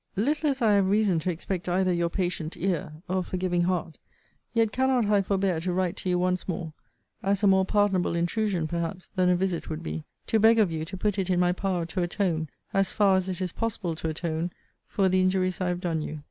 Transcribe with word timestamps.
Little 0.15 0.49
as 0.49 0.63
I 0.63 0.71
have 0.73 0.89
reason 0.89 1.19
to 1.19 1.29
expect 1.29 1.69
either 1.69 1.93
your 1.93 2.09
patient 2.09 2.57
ear, 2.57 2.93
or 3.07 3.21
forgiving 3.23 3.61
heart, 3.65 3.99
yet 4.51 4.71
cannot 4.71 5.05
I 5.05 5.21
forbear 5.21 5.59
to 5.59 5.71
write 5.71 5.95
to 5.97 6.09
you 6.09 6.17
once 6.17 6.47
more, 6.47 6.73
(as 7.21 7.43
a 7.43 7.45
more 7.45 7.65
pardonable 7.65 8.15
intrusion, 8.15 8.65
perhaps, 8.67 9.09
than 9.09 9.29
a 9.29 9.35
visit 9.35 9.69
would 9.69 9.83
be,) 9.83 10.03
to 10.25 10.39
beg 10.39 10.57
of 10.57 10.71
you 10.71 10.85
to 10.85 10.97
put 10.97 11.19
it 11.19 11.29
in 11.29 11.39
my 11.39 11.51
power 11.51 11.85
to 11.85 12.01
atone, 12.01 12.49
as 12.73 12.91
far 12.91 13.15
as 13.15 13.29
it 13.29 13.41
is 13.41 13.51
possible 13.53 13.93
to 13.97 14.09
atone, 14.09 14.49
for 14.87 15.07
the 15.07 15.21
injuries 15.21 15.61
I 15.61 15.67
have 15.67 15.81
done 15.81 16.01
you. 16.01 16.19